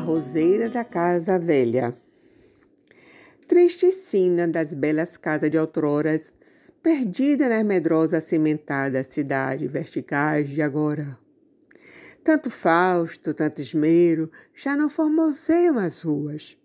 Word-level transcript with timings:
roseira 0.00 0.68
da 0.68 0.82
casa 0.82 1.38
velha. 1.38 1.96
Triste 3.46 3.92
sina 3.92 4.48
das 4.48 4.74
belas 4.74 5.16
casas 5.16 5.50
de 5.50 5.58
outroras, 5.58 6.32
perdida 6.82 7.48
nas 7.48 7.62
medrosas 7.62 8.24
cimentadas 8.24 9.08
cidade 9.08 9.68
verticais 9.68 10.48
de 10.48 10.62
agora. 10.62 11.18
Tanto 12.24 12.50
Fausto, 12.50 13.34
tanto 13.34 13.60
esmero, 13.60 14.30
já 14.54 14.76
não 14.76 14.88
formoseiam 14.88 15.78
as 15.78 16.02
ruas. 16.02 16.56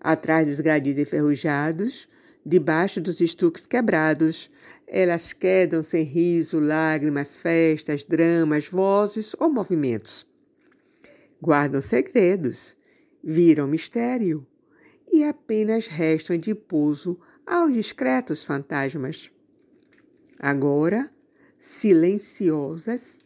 Atrás 0.00 0.46
dos 0.46 0.60
gradis 0.60 0.98
enferrujados, 0.98 2.08
debaixo 2.44 3.00
dos 3.00 3.20
estuques 3.20 3.66
quebrados, 3.66 4.50
elas 4.86 5.32
quedam 5.32 5.82
sem 5.82 6.04
riso, 6.04 6.60
lágrimas, 6.60 7.38
festas, 7.38 8.04
dramas, 8.04 8.68
vozes 8.68 9.34
ou 9.38 9.48
movimentos 9.48 10.26
guardam 11.40 11.80
segredos, 11.80 12.76
viram 13.22 13.66
mistério 13.66 14.46
e 15.12 15.24
apenas 15.24 15.86
restam 15.86 16.36
de 16.36 16.54
pouso 16.54 17.18
aos 17.46 17.72
discretos 17.72 18.44
fantasmas. 18.44 19.30
Agora, 20.38 21.10
silenciosas, 21.58 23.20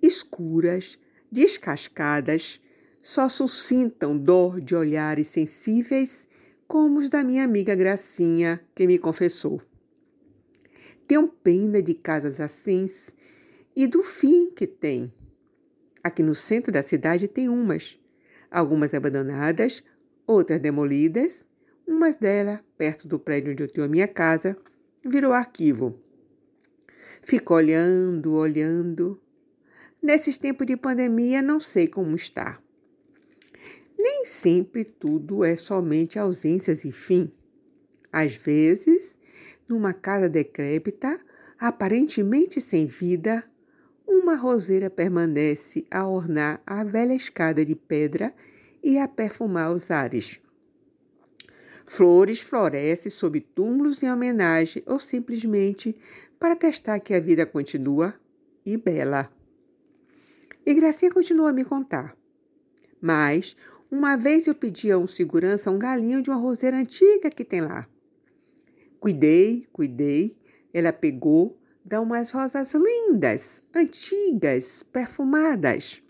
escuras, 0.00 0.98
descascadas, 1.30 2.60
só 3.00 3.28
suscitam 3.28 4.16
dor 4.16 4.60
de 4.60 4.74
olhares 4.74 5.26
sensíveis 5.26 6.26
como 6.66 6.98
os 6.98 7.08
da 7.08 7.22
minha 7.22 7.44
amiga 7.44 7.74
Gracinha, 7.74 8.64
que 8.74 8.86
me 8.86 8.98
confessou. 8.98 9.60
Tenho 11.06 11.28
pena 11.28 11.82
de 11.82 11.92
casas 11.92 12.40
assim 12.40 12.86
e 13.76 13.86
do 13.86 14.02
fim 14.02 14.50
que 14.50 14.66
tem. 14.66 15.12
Aqui 16.04 16.22
no 16.22 16.34
centro 16.34 16.70
da 16.70 16.82
cidade 16.82 17.26
tem 17.26 17.48
umas, 17.48 17.98
algumas 18.50 18.92
abandonadas, 18.92 19.82
outras 20.26 20.60
demolidas. 20.60 21.48
Umas 21.86 22.18
delas, 22.18 22.60
perto 22.76 23.08
do 23.08 23.18
prédio 23.18 23.52
onde 23.52 23.62
eu 23.62 23.68
tenho 23.68 23.86
a 23.86 23.90
minha 23.90 24.06
casa, 24.06 24.54
virou 25.02 25.32
arquivo. 25.32 25.98
Fico 27.22 27.54
olhando, 27.54 28.34
olhando. 28.34 29.18
Nesses 30.02 30.36
tempos 30.36 30.66
de 30.66 30.76
pandemia, 30.76 31.40
não 31.40 31.58
sei 31.58 31.88
como 31.88 32.14
está. 32.14 32.60
Nem 33.98 34.26
sempre 34.26 34.84
tudo 34.84 35.42
é 35.42 35.56
somente 35.56 36.18
ausências 36.18 36.84
e 36.84 36.92
fim. 36.92 37.32
Às 38.12 38.34
vezes, 38.34 39.18
numa 39.66 39.94
casa 39.94 40.28
decrépita, 40.28 41.18
aparentemente 41.58 42.60
sem 42.60 42.86
vida, 42.86 43.42
uma 44.06 44.34
roseira 44.34 44.88
permanece 44.88 45.86
a 45.90 46.06
ornar 46.06 46.62
a 46.66 46.84
velha 46.84 47.14
escada 47.14 47.64
de 47.64 47.74
pedra 47.74 48.34
e 48.82 48.98
a 48.98 49.08
perfumar 49.08 49.72
os 49.72 49.90
ares. 49.90 50.40
Flores 51.86 52.40
florescem 52.40 53.10
sob 53.10 53.40
túmulos 53.40 54.02
em 54.02 54.10
homenagem 54.10 54.82
ou 54.86 54.98
simplesmente 54.98 55.96
para 56.38 56.56
testar 56.56 56.98
que 57.00 57.14
a 57.14 57.20
vida 57.20 57.46
continua 57.46 58.14
e 58.64 58.76
bela. 58.76 59.30
E 60.64 60.72
Gracinha 60.72 61.12
continua 61.12 61.50
a 61.50 61.52
me 61.52 61.64
contar. 61.64 62.16
Mas, 63.00 63.54
uma 63.90 64.16
vez 64.16 64.46
eu 64.46 64.54
pedi 64.54 64.90
a 64.90 64.96
um 64.96 65.06
segurança 65.06 65.70
um 65.70 65.78
galinho 65.78 66.22
de 66.22 66.30
uma 66.30 66.38
roseira 66.38 66.78
antiga 66.78 67.28
que 67.28 67.44
tem 67.44 67.60
lá. 67.60 67.86
Cuidei, 68.98 69.66
cuidei, 69.70 70.36
ela 70.72 70.90
pegou, 70.90 71.58
dá 71.84 72.00
umas 72.00 72.30
rosas 72.30 72.72
lindas, 72.72 73.62
antigas, 73.74 74.82
perfumadas. 74.84 76.02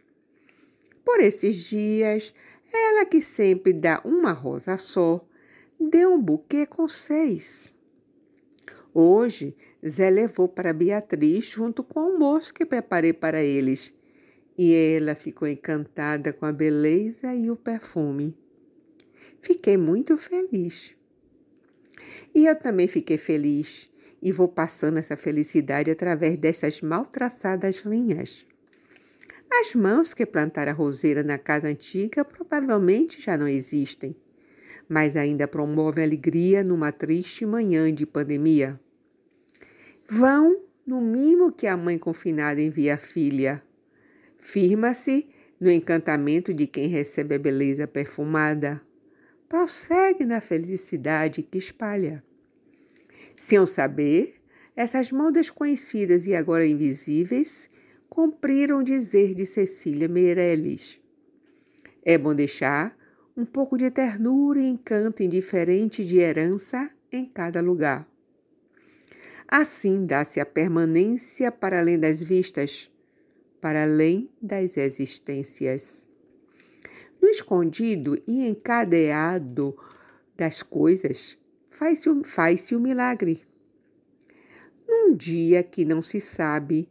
Por 1.05 1.21
esses 1.21 1.57
dias, 1.69 2.33
ela 2.73 3.05
que 3.05 3.21
sempre 3.21 3.73
dá 3.73 4.01
uma 4.05 4.33
rosa 4.33 4.77
só, 4.77 5.27
deu 5.79 6.15
um 6.15 6.23
buquê 6.23 6.65
com 6.65 6.87
seis. 6.87 7.75
Hoje, 8.93 9.57
Zé 9.87 10.09
levou 10.09 10.49
para 10.49 10.73
Beatriz 10.73 11.47
junto 11.47 11.83
com 11.83 12.01
o 12.01 12.03
almoço 12.05 12.55
que 12.55 12.65
preparei 12.65 13.13
para 13.13 13.43
eles. 13.43 13.93
E 14.57 14.73
ela 14.73 15.17
ficou 15.17 15.49
encantada 15.49 16.33
com 16.33 16.47
a 16.47 16.53
beleza 16.53 17.35
e 17.35 17.51
o 17.51 17.57
perfume. 17.57 18.37
Fiquei 19.43 19.77
muito 19.77 20.17
feliz. 20.17 20.97
E 22.33 22.47
eu 22.47 22.57
também 22.57 22.87
fiquei 22.87 23.19
feliz 23.19 23.93
e 24.25 24.33
vou 24.33 24.49
passando 24.49 24.97
essa 24.97 25.19
felicidade 25.19 25.91
através 25.91 26.39
dessas 26.39 26.81
mal 26.81 27.05
traçadas 27.05 27.83
linhas. 27.85 28.47
As 29.53 29.75
mãos 29.75 30.15
que 30.15 30.25
plantaram 30.25 30.73
a 30.73 30.75
roseira 30.75 31.23
na 31.23 31.37
casa 31.37 31.69
antiga 31.69 32.25
provavelmente 32.25 33.21
já 33.21 33.37
não 33.37 33.47
existem, 33.47 34.17
mas 34.89 35.15
ainda 35.15 35.47
promovem 35.47 36.03
alegria 36.03 36.65
numa 36.65 36.91
triste 36.91 37.45
manhã 37.45 37.93
de 37.93 38.07
pandemia. 38.07 38.81
Vão 40.09 40.59
no 40.87 41.03
mimo 41.03 41.53
que 41.53 41.67
a 41.67 41.77
mãe 41.77 41.99
confinada 41.99 42.63
envia 42.63 42.95
à 42.95 42.99
filha. 42.99 43.63
Firma-se 44.39 45.29
no 45.61 45.71
encantamento 45.71 46.53
de 46.53 46.67
quem 46.67 46.89
recebe 46.89 47.35
a 47.35 47.39
beleza 47.39 47.87
perfumada. 47.87 48.81
Prossegue 49.49 50.25
na 50.25 50.41
felicidade 50.41 51.43
que 51.43 51.59
espalha. 51.59 52.25
Sem 53.37 53.65
saber, 53.67 54.41
essas 54.77 55.11
mãos 55.11 55.33
desconhecidas 55.33 56.27
e 56.27 56.35
agora 56.35 56.67
invisíveis 56.67 57.69
cumpriram 58.09 58.83
dizer 58.83 59.35
de 59.35 59.45
Cecília 59.45 60.09
Meirelles. 60.09 61.01
É 62.05 62.17
bom 62.17 62.35
deixar 62.35 62.97
um 63.37 63.45
pouco 63.45 63.77
de 63.77 63.91
ternura 63.91 64.61
e 64.61 64.67
encanto 64.67 65.23
indiferente 65.23 66.05
de 66.05 66.19
herança 66.19 66.89
em 67.11 67.25
cada 67.25 67.61
lugar. 67.61 68.09
Assim 69.49 70.07
dá-se 70.07 70.41
a 70.41 70.47
permanência 70.47 71.51
para 71.51 71.79
além 71.79 71.99
das 71.99 72.23
vistas, 72.23 72.91
para 73.61 73.83
além 73.83 74.31
das 74.41 74.77
existências. 74.77 76.07
No 77.21 77.29
escondido 77.29 78.21
e 78.27 78.47
encadeado 78.47 79.77
das 80.37 80.63
coisas, 80.63 81.39
faz-se 81.75 82.09
faz 82.23 82.71
o 82.71 82.81
milagre. 82.81 83.43
Num 84.89 85.15
dia 85.15 85.63
que 85.63 85.85
não 85.85 86.01
se 86.01 86.21
sabe, 86.21 86.89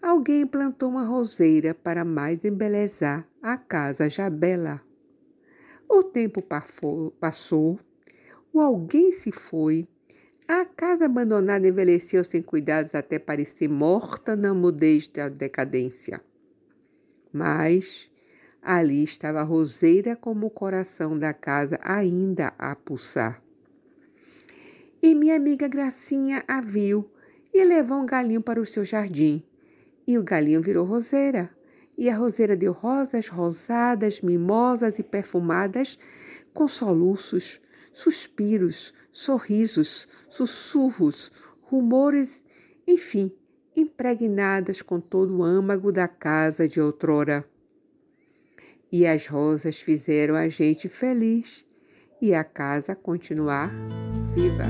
alguém 0.00 0.46
plantou 0.46 0.90
uma 0.90 1.04
roseira 1.04 1.74
para 1.74 2.04
mais 2.04 2.44
embelezar 2.44 3.26
a 3.42 3.56
casa 3.56 4.10
já 4.10 4.28
bela. 4.28 4.82
O 5.88 6.02
tempo 6.02 6.42
passou, 6.42 7.80
o 8.52 8.60
alguém 8.60 9.10
se 9.10 9.32
foi, 9.32 9.88
a 10.46 10.64
casa 10.64 11.06
abandonada 11.06 11.66
envelheceu 11.66 12.22
sem 12.22 12.42
cuidados 12.42 12.94
até 12.94 13.18
parecer 13.18 13.68
morta 13.68 14.36
na 14.36 14.52
mudez 14.52 15.08
da 15.08 15.28
decadência. 15.28 16.20
Mas 17.32 18.10
ali 18.60 19.02
estava 19.02 19.40
a 19.40 19.44
roseira 19.44 20.14
como 20.14 20.46
o 20.46 20.50
coração 20.50 21.18
da 21.18 21.32
casa 21.32 21.78
ainda 21.82 22.52
a 22.58 22.74
pulsar. 22.76 23.45
E 25.02 25.14
minha 25.14 25.36
amiga 25.36 25.68
Gracinha 25.68 26.42
a 26.48 26.60
viu 26.60 27.10
e 27.52 27.64
levou 27.64 27.98
um 27.98 28.06
galinho 28.06 28.40
para 28.40 28.60
o 28.60 28.66
seu 28.66 28.84
jardim. 28.84 29.42
E 30.06 30.16
o 30.18 30.22
galinho 30.22 30.62
virou 30.62 30.86
roseira. 30.86 31.50
E 31.98 32.10
a 32.10 32.16
roseira 32.16 32.56
deu 32.56 32.72
rosas 32.72 33.28
rosadas, 33.28 34.20
mimosas 34.20 34.98
e 34.98 35.02
perfumadas, 35.02 35.98
com 36.52 36.68
soluços, 36.68 37.60
suspiros, 37.92 38.92
sorrisos, 39.10 40.06
sussurros, 40.28 41.32
rumores, 41.62 42.44
enfim, 42.86 43.32
impregnadas 43.74 44.82
com 44.82 45.00
todo 45.00 45.38
o 45.38 45.42
âmago 45.42 45.90
da 45.90 46.06
casa 46.06 46.68
de 46.68 46.80
outrora. 46.80 47.44
E 48.92 49.06
as 49.06 49.26
rosas 49.26 49.80
fizeram 49.80 50.34
a 50.34 50.48
gente 50.48 50.88
feliz 50.88 51.65
e 52.20 52.34
a 52.34 52.44
casa 52.44 52.94
continuar 52.94 53.70
viva. 54.34 54.66